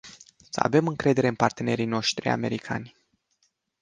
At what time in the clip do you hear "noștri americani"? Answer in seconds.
1.85-2.95